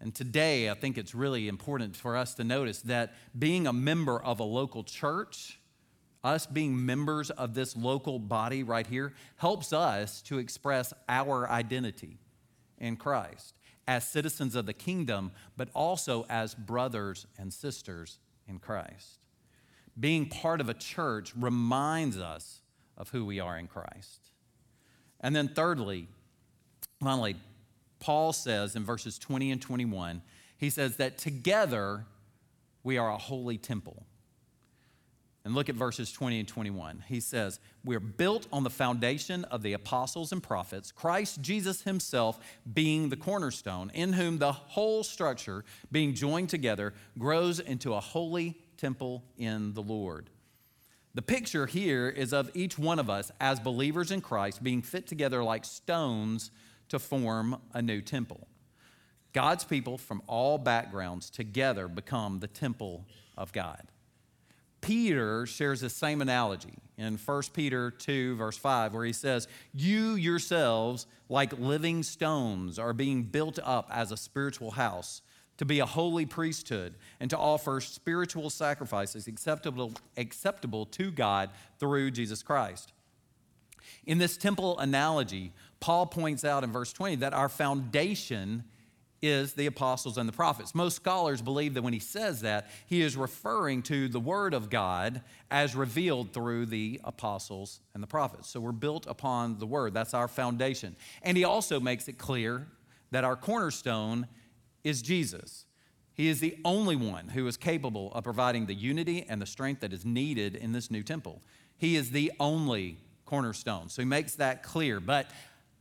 [0.00, 4.20] And today, I think it's really important for us to notice that being a member
[4.20, 5.60] of a local church,
[6.24, 12.18] us being members of this local body right here, helps us to express our identity
[12.78, 13.54] in Christ
[13.86, 19.18] as citizens of the kingdom, but also as brothers and sisters in Christ.
[19.98, 22.60] Being part of a church reminds us
[22.96, 24.30] of who we are in Christ.
[25.20, 26.08] And then, thirdly,
[27.00, 27.36] finally,
[28.00, 30.22] Paul says in verses 20 and 21,
[30.56, 32.06] he says that together
[32.82, 34.04] we are a holy temple.
[35.44, 37.04] And look at verses 20 and 21.
[37.08, 42.38] He says, We're built on the foundation of the apostles and prophets, Christ Jesus himself
[42.72, 48.56] being the cornerstone, in whom the whole structure, being joined together, grows into a holy
[48.76, 50.30] temple in the Lord.
[51.14, 55.06] The picture here is of each one of us as believers in Christ being fit
[55.06, 56.50] together like stones
[56.88, 58.46] to form a new temple.
[59.32, 63.88] God's people from all backgrounds together become the temple of God.
[64.82, 70.16] Peter shares the same analogy in 1 Peter 2, verse 5, where he says, You
[70.16, 75.22] yourselves, like living stones, are being built up as a spiritual house
[75.56, 82.10] to be a holy priesthood and to offer spiritual sacrifices acceptable, acceptable to God through
[82.10, 82.92] Jesus Christ.
[84.04, 88.64] In this temple analogy, Paul points out in verse 20 that our foundation
[89.22, 90.74] is the apostles and the prophets.
[90.74, 94.68] Most scholars believe that when he says that, he is referring to the word of
[94.68, 98.48] God as revealed through the apostles and the prophets.
[98.48, 100.96] So we're built upon the word, that's our foundation.
[101.22, 102.66] And he also makes it clear
[103.12, 104.26] that our cornerstone
[104.82, 105.66] is Jesus.
[106.14, 109.80] He is the only one who is capable of providing the unity and the strength
[109.80, 111.40] that is needed in this new temple.
[111.78, 113.88] He is the only cornerstone.
[113.88, 115.00] So he makes that clear.
[115.00, 115.30] But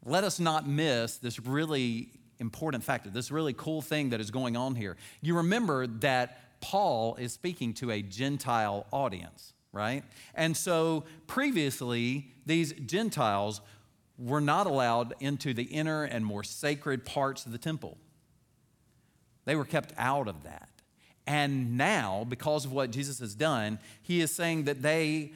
[0.05, 2.09] let us not miss this really
[2.41, 4.97] important factor, this really cool thing that is going on here.
[5.21, 10.03] You remember that Paul is speaking to a Gentile audience, right?
[10.35, 13.61] And so previously, these Gentiles
[14.17, 17.97] were not allowed into the inner and more sacred parts of the temple.
[19.45, 20.69] They were kept out of that.
[21.25, 25.31] And now, because of what Jesus has done, he is saying that they,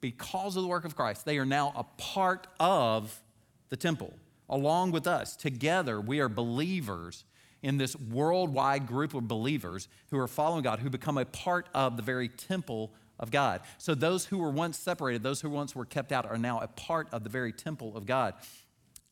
[0.00, 3.20] because of the work of Christ, they are now a part of
[3.68, 4.14] the temple,
[4.50, 5.36] along with us.
[5.36, 7.24] Together, we are believers
[7.62, 11.96] in this worldwide group of believers who are following God, who become a part of
[11.96, 13.60] the very temple of God.
[13.78, 16.68] So those who were once separated, those who once were kept out, are now a
[16.68, 18.34] part of the very temple of God.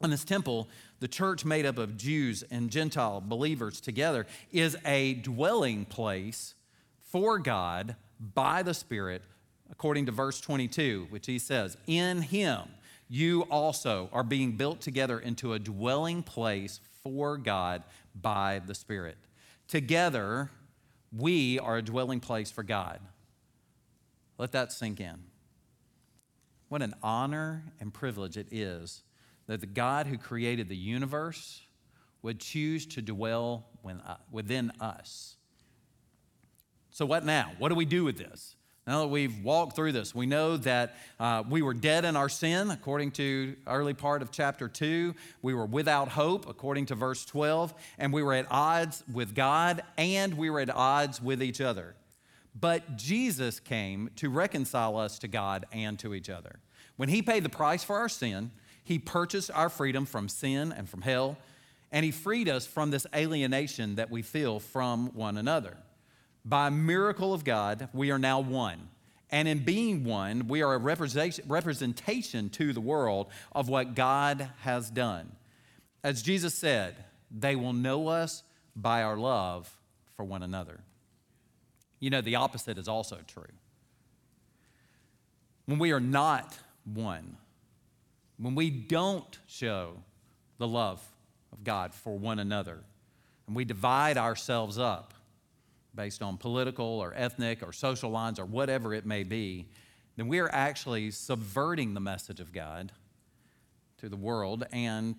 [0.02, 0.68] In this temple,
[1.00, 6.54] the church made up of Jews and Gentile believers together is a dwelling place
[7.00, 9.22] for God by the Spirit,
[9.70, 12.62] according to verse 22, which he says, In him
[13.08, 17.82] you also are being built together into a dwelling place for God
[18.14, 19.16] by the Spirit.
[19.66, 20.50] Together,
[21.16, 23.00] we are a dwelling place for God.
[24.36, 25.24] Let that sink in.
[26.68, 29.02] What an honor and privilege it is
[29.46, 31.62] that the God who created the universe
[32.22, 35.36] would choose to dwell uh, within us.
[36.90, 37.52] So, what now?
[37.58, 38.56] What do we do with this?
[38.88, 42.30] Now that we've walked through this, we know that uh, we were dead in our
[42.30, 45.14] sin, according to early part of chapter 2.
[45.42, 47.74] We were without hope, according to verse 12.
[47.98, 51.96] And we were at odds with God and we were at odds with each other.
[52.58, 56.58] But Jesus came to reconcile us to God and to each other.
[56.96, 60.88] When he paid the price for our sin, he purchased our freedom from sin and
[60.88, 61.36] from hell,
[61.92, 65.76] and he freed us from this alienation that we feel from one another.
[66.44, 68.88] By miracle of God, we are now one.
[69.30, 74.90] And in being one, we are a representation to the world of what God has
[74.90, 75.32] done.
[76.02, 78.42] As Jesus said, they will know us
[78.74, 79.70] by our love
[80.16, 80.80] for one another.
[82.00, 83.52] You know, the opposite is also true.
[85.66, 87.36] When we are not one,
[88.38, 89.94] when we don't show
[90.56, 91.02] the love
[91.52, 92.78] of God for one another,
[93.46, 95.12] and we divide ourselves up,
[95.98, 99.66] based on political or ethnic or social lines or whatever it may be,
[100.16, 102.92] then we are actually subverting the message of God
[103.98, 105.16] to the world, and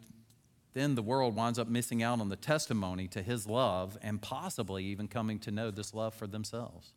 [0.74, 4.86] then the world winds up missing out on the testimony to His love and possibly
[4.86, 6.94] even coming to know this love for themselves.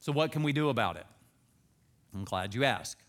[0.00, 1.06] So, what can we do about it?
[2.12, 3.00] I'm glad you asked.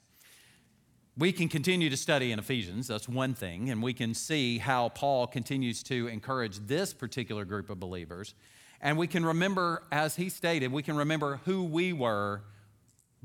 [1.18, 4.90] We can continue to study in Ephesians, that's one thing, and we can see how
[4.90, 8.36] Paul continues to encourage this particular group of believers.
[8.82, 12.44] And we can remember, as he stated, we can remember who we were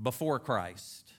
[0.03, 1.13] before Christ.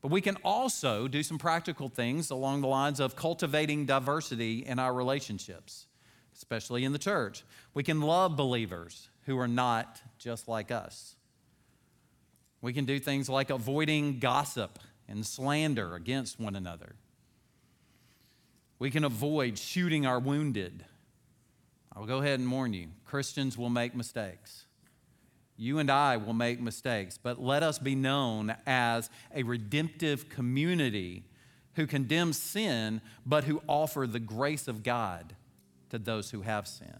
[0.00, 4.78] But we can also do some practical things along the lines of cultivating diversity in
[4.78, 5.86] our relationships.
[6.36, 7.44] especially in the church.
[7.74, 11.16] We can love believers who are not just like us.
[12.60, 14.78] We can do things like avoiding gossip
[15.08, 16.96] and slander against one another.
[18.78, 20.84] We can avoid shooting our wounded.
[21.96, 24.66] I'll go ahead and warn you Christians will make mistakes.
[25.56, 31.24] You and I will make mistakes, but let us be known as a redemptive community
[31.76, 35.34] who condemn sin, but who offer the grace of God
[35.88, 36.92] to those who have sinned.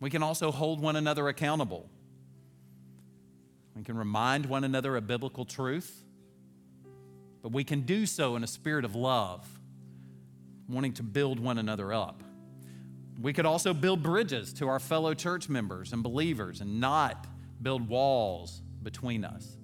[0.00, 1.90] We can also hold one another accountable.
[3.74, 6.02] We can remind one another of biblical truth,
[7.42, 9.46] but we can do so in a spirit of love,
[10.66, 12.22] wanting to build one another up.
[13.20, 17.26] We could also build bridges to our fellow church members and believers and not
[17.62, 19.56] build walls between us.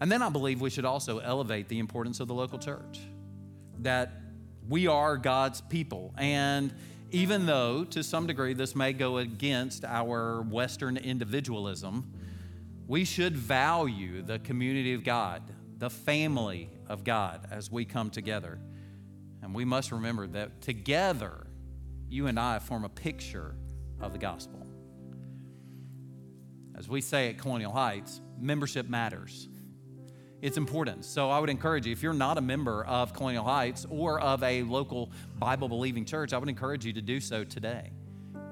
[0.00, 3.00] And then I believe we should also elevate the importance of the local church.
[3.80, 4.12] That
[4.68, 6.12] we are God's people.
[6.18, 6.74] And
[7.12, 12.12] even though to some degree this may go against our Western individualism,
[12.88, 15.42] we should value the community of God,
[15.78, 18.58] the family of God as we come together.
[19.42, 21.46] And we must remember that together,
[22.08, 23.54] you and I form a picture
[24.00, 24.66] of the gospel.
[26.76, 29.48] As we say at Colonial Heights, membership matters
[30.42, 31.04] it's important.
[31.04, 34.42] So I would encourage you, if you're not a member of Colonial Heights or of
[34.42, 37.90] a local Bible believing church, I would encourage you to do so today.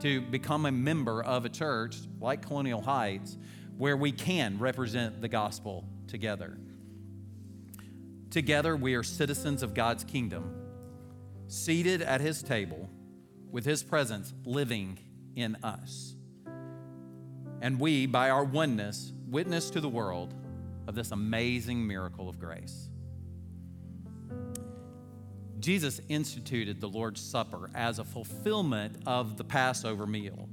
[0.00, 3.38] To become a member of a church like Colonial Heights
[3.76, 6.58] where we can represent the gospel together.
[8.30, 10.63] Together, we are citizens of God's kingdom,
[11.46, 12.88] seated at his table
[13.50, 14.98] with his presence living
[15.36, 16.14] in us.
[17.60, 20.34] And we, by our oneness, witness to the world
[20.86, 22.88] of this amazing miracle of grace.
[25.60, 30.48] Jesus instituted the Lord's Supper as a fulfillment of the Passover meal.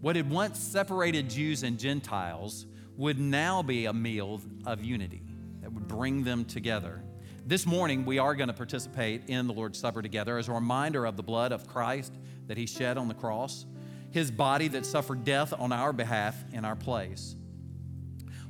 [0.00, 2.64] What had once separated Jews and Gentiles
[2.96, 5.22] would now be a meal of unity
[5.60, 7.02] that would bring them together.
[7.48, 11.04] This morning, we are going to participate in the Lord's Supper together as a reminder
[11.04, 12.12] of the blood of Christ
[12.48, 13.66] that He shed on the cross,
[14.10, 17.36] His body that suffered death on our behalf in our place.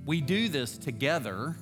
[0.07, 1.57] We do this together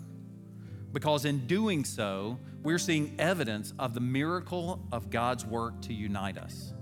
[0.92, 6.38] because in doing so, we're seeing evidence of the miracle of God's work to unite
[6.38, 6.72] us.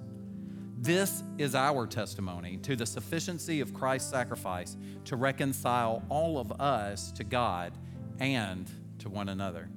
[0.76, 4.76] This is our testimony to the sufficiency of Christ's sacrifice
[5.06, 7.72] to reconcile all of us to God
[8.20, 9.70] and to one another.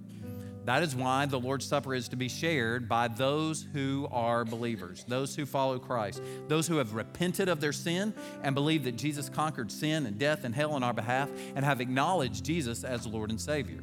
[0.65, 5.05] That is why the Lord's Supper is to be shared by those who are believers,
[5.07, 9.29] those who follow Christ, those who have repented of their sin and believe that Jesus
[9.29, 13.29] conquered sin and death and hell on our behalf and have acknowledged Jesus as Lord
[13.29, 13.79] and Savior.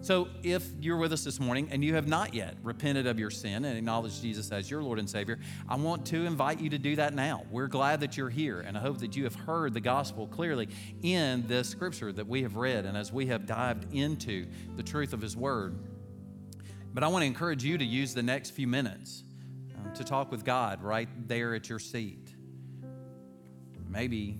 [0.00, 3.30] So, if you're with us this morning and you have not yet repented of your
[3.30, 6.78] sin and acknowledged Jesus as your Lord and Savior, I want to invite you to
[6.78, 7.44] do that now.
[7.52, 10.68] We're glad that you're here, and I hope that you have heard the gospel clearly
[11.02, 15.12] in this scripture that we have read and as we have dived into the truth
[15.12, 15.78] of His Word.
[16.94, 19.24] But I want to encourage you to use the next few minutes
[19.76, 22.34] um, to talk with God right there at your seat.
[23.88, 24.38] Maybe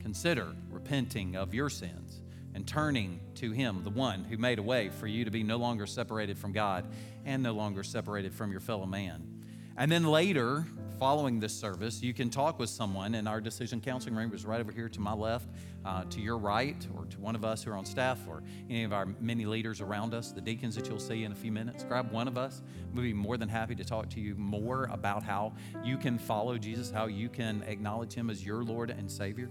[0.00, 2.20] consider repenting of your sins
[2.54, 5.56] and turning to Him, the one who made a way for you to be no
[5.56, 6.86] longer separated from God
[7.24, 9.44] and no longer separated from your fellow man.
[9.76, 10.66] And then later,
[11.04, 14.58] following this service, you can talk with someone in our decision counseling room, is right
[14.58, 15.46] over here to my left,
[15.84, 18.84] uh, to your right, or to one of us who are on staff, or any
[18.84, 21.84] of our many leaders around us, the deacons that you'll see in a few minutes.
[21.84, 22.62] Grab one of us.
[22.94, 25.52] We'll be more than happy to talk to you more about how
[25.84, 29.50] you can follow Jesus, how you can acknowledge Him as your Lord and Savior.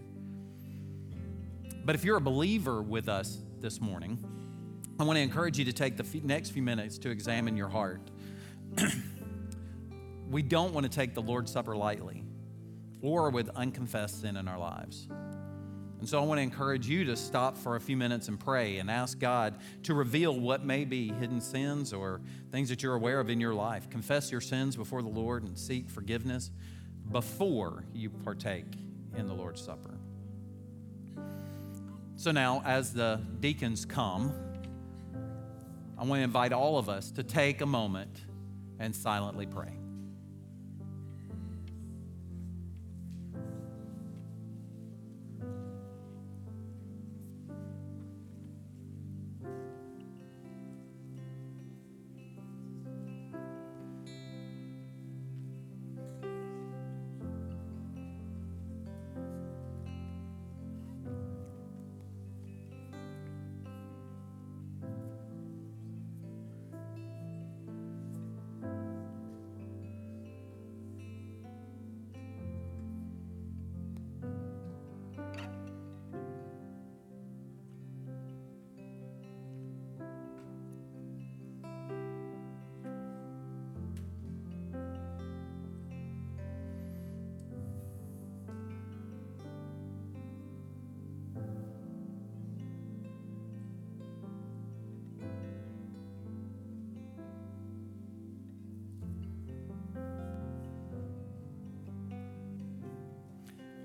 [1.86, 4.18] But if you're a believer with us this morning,
[5.00, 8.10] I want to encourage you to take the next few minutes to examine your heart.
[10.34, 12.24] we don't want to take the Lord's Supper lightly
[13.04, 15.08] or with unconfessed sin in our lives.
[16.00, 18.80] And so I want to encourage you to stop for a few minutes and pray
[18.80, 22.20] and ask God to reveal what may be hidden sins or
[22.52, 23.90] things that you're aware of in your life.
[23.92, 26.50] Confess your sins before the Lord and seek forgiveness
[27.12, 28.66] before you partake
[29.16, 30.00] in the Lord's Supper.
[32.16, 34.34] So now, as the deacons come,
[35.96, 38.26] I want to invite all of us to take a moment
[38.80, 39.83] and silently pray.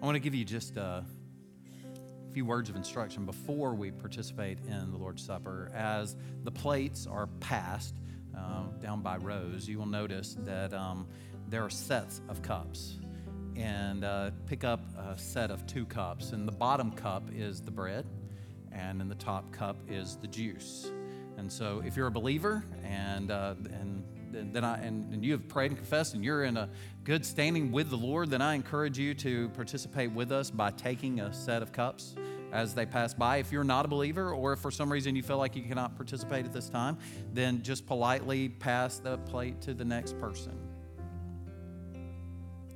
[0.08, 1.04] Want to give you just a
[2.32, 5.70] few words of instruction before we participate in the Lord's Supper.
[5.74, 7.94] As the plates are passed
[8.34, 11.06] uh, down by rows, you will notice that um,
[11.50, 12.96] there are sets of cups.
[13.54, 16.32] And uh, pick up a set of two cups.
[16.32, 18.06] And the bottom cup is the bread,
[18.72, 20.90] and in the top cup is the juice.
[21.36, 23.87] And so, if you're a believer and, uh, and
[24.32, 26.68] then I, and, and you have prayed and confessed and you're in a
[27.04, 31.20] good standing with the Lord, then I encourage you to participate with us by taking
[31.20, 32.14] a set of cups
[32.52, 33.38] as they pass by.
[33.38, 35.96] If you're not a believer, or if for some reason you feel like you cannot
[35.96, 36.98] participate at this time,
[37.32, 40.58] then just politely pass the plate to the next person.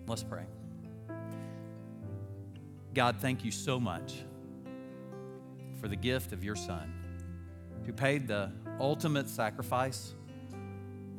[0.06, 0.44] Let's pray.
[2.94, 4.14] God, thank you so much
[5.80, 6.92] for the gift of your Son
[7.86, 10.14] who paid the ultimate sacrifice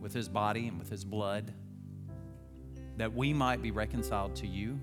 [0.03, 1.53] with his body and with his blood
[2.97, 4.79] that we might be reconciled to you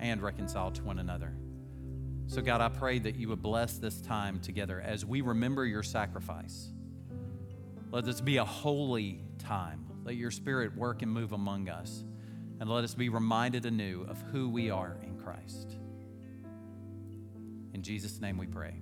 [0.00, 1.32] and reconciled to one another.
[2.26, 5.82] So, God, I pray that you would bless this time together as we remember your
[5.82, 6.70] sacrifice.
[7.90, 9.86] Let this be a holy time.
[10.04, 12.04] Let your spirit work and move among us.
[12.60, 15.76] And let us be reminded anew of who we are in Christ.
[17.72, 18.80] In Jesus' name we pray.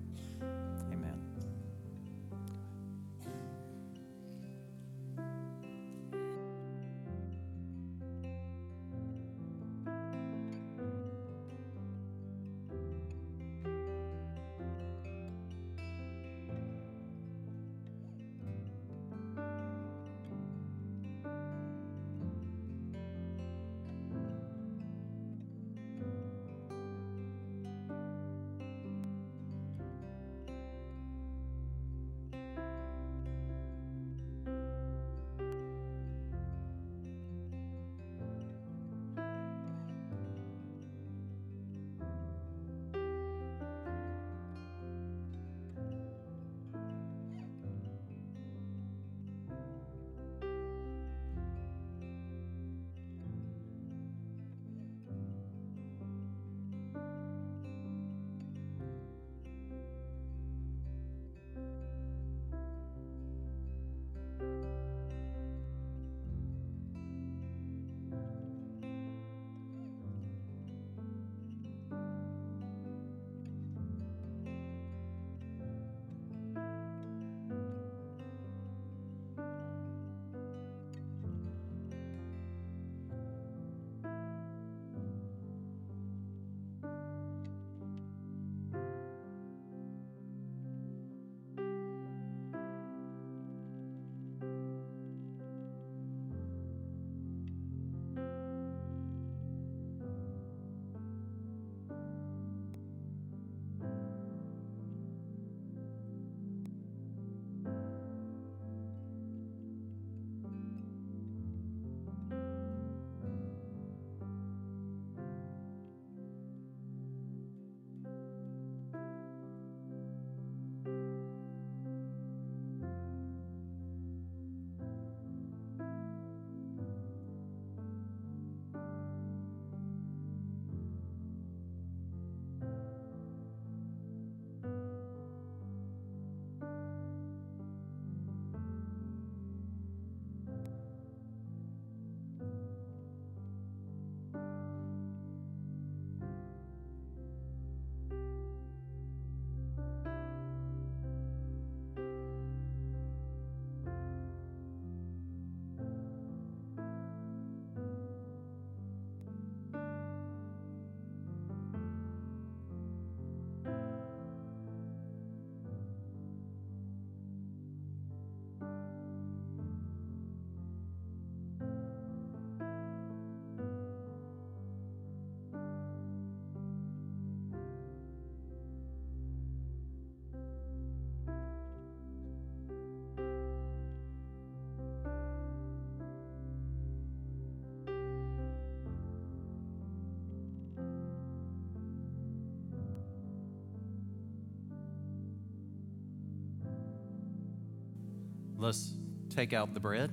[198.57, 198.93] Let's
[199.29, 200.11] take out the bread.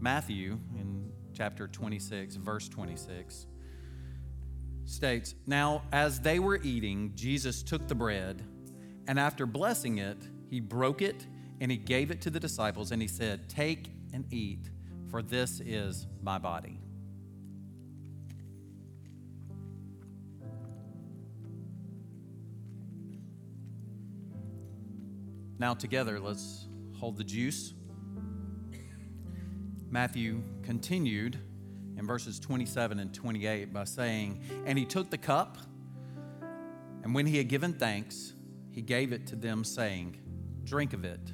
[0.00, 3.46] Matthew in chapter 26, verse 26,
[4.84, 8.42] states Now, as they were eating, Jesus took the bread,
[9.06, 10.18] and after blessing it,
[10.50, 11.26] he broke it
[11.60, 14.70] and he gave it to the disciples, and he said, Take and eat,
[15.08, 16.81] for this is my body.
[25.62, 26.66] Now, together, let's
[26.98, 27.72] hold the juice.
[29.88, 31.38] Matthew continued
[31.96, 35.58] in verses 27 and 28 by saying, And he took the cup,
[37.04, 38.32] and when he had given thanks,
[38.72, 40.18] he gave it to them, saying,
[40.64, 41.30] Drink of it,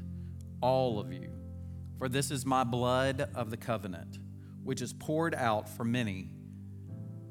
[0.61, 1.31] all of you,
[1.97, 4.19] for this is my blood of the covenant,
[4.63, 6.29] which is poured out for many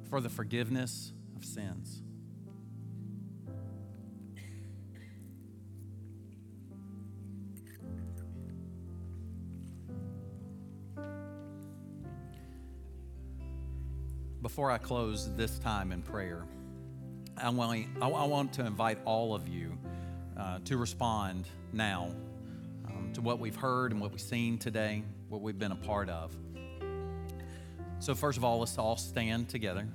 [0.09, 2.01] for the forgiveness of sins.
[14.47, 16.45] Before I close this time in prayer,
[17.35, 19.77] I want, I want to invite all of you
[20.37, 22.15] uh, to respond now
[22.85, 26.07] um, to what we've heard and what we've seen today, what we've been a part
[26.07, 26.33] of.
[27.99, 29.85] So, first of all, let's all stand together.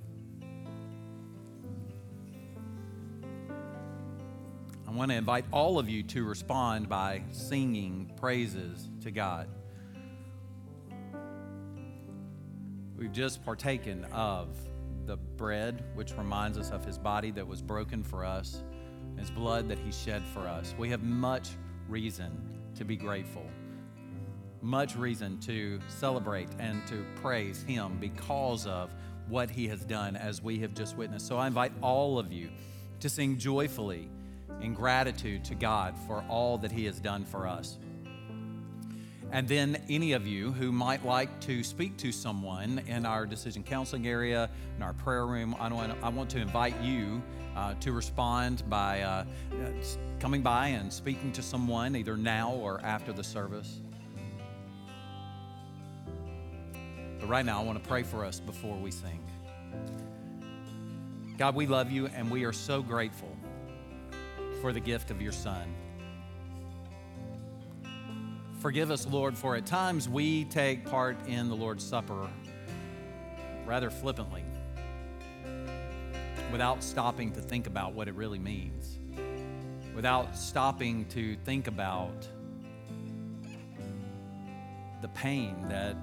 [4.86, 9.48] I want to invite all of you to respond by singing praises to God.
[13.12, 14.48] Just partaken of
[15.04, 18.62] the bread, which reminds us of his body that was broken for us,
[19.18, 20.74] his blood that he shed for us.
[20.78, 21.50] We have much
[21.88, 22.32] reason
[22.74, 23.44] to be grateful,
[24.62, 28.94] much reason to celebrate and to praise him because of
[29.28, 31.26] what he has done as we have just witnessed.
[31.26, 32.48] So I invite all of you
[33.00, 34.08] to sing joyfully
[34.62, 37.78] in gratitude to God for all that he has done for us.
[39.33, 43.62] And then, any of you who might like to speak to someone in our decision
[43.62, 47.22] counseling area, in our prayer room, I want, I want to invite you
[47.57, 49.24] uh, to respond by uh,
[50.20, 53.80] coming by and speaking to someone either now or after the service.
[57.18, 59.18] But right now, I want to pray for us before we sing.
[61.39, 63.35] God, we love you and we are so grateful
[64.61, 65.74] for the gift of your Son.
[68.62, 72.30] Forgive us, Lord, for at times we take part in the Lord's Supper
[73.66, 74.44] rather flippantly
[76.52, 79.00] without stopping to think about what it really means,
[79.96, 82.28] without stopping to think about
[85.00, 85.96] the pain that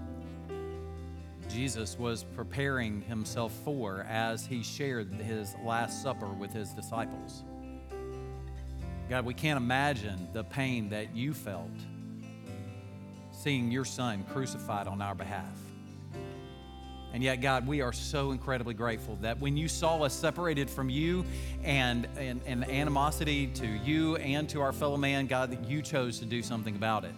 [1.49, 7.41] Jesus was preparing himself for as he shared his Last Supper with his disciples.
[9.09, 11.71] God, we can't imagine the pain that you felt
[13.39, 15.57] seeing your son crucified on our behalf.
[17.13, 20.89] And yet, God, we are so incredibly grateful that when you saw us separated from
[20.89, 21.25] you
[21.63, 26.19] and, and, and animosity to you and to our fellow man, God, that you chose
[26.19, 27.13] to do something about it.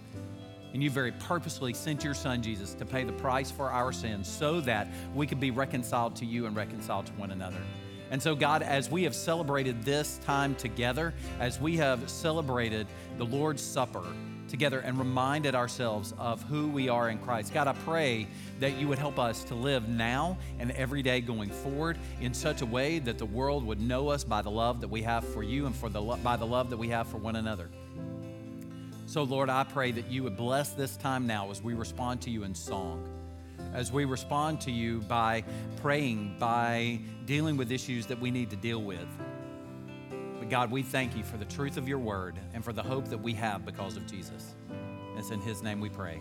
[0.73, 4.29] And you very purposely sent your son, Jesus, to pay the price for our sins
[4.29, 7.61] so that we could be reconciled to you and reconciled to one another.
[8.11, 13.25] And so, God, as we have celebrated this time together, as we have celebrated the
[13.25, 14.03] Lord's Supper,
[14.51, 17.53] together and reminded ourselves of who we are in Christ.
[17.53, 18.27] God, I pray
[18.59, 22.61] that you would help us to live now and every day going forward in such
[22.61, 25.41] a way that the world would know us by the love that we have for
[25.41, 27.69] you and for the by the love that we have for one another.
[29.05, 32.29] So, Lord, I pray that you would bless this time now as we respond to
[32.29, 33.03] you in song,
[33.73, 35.43] as we respond to you by
[35.81, 39.07] praying, by dealing with issues that we need to deal with.
[40.51, 43.17] God, we thank you for the truth of your word and for the hope that
[43.17, 44.53] we have because of Jesus.
[45.15, 46.19] It's in his name we pray.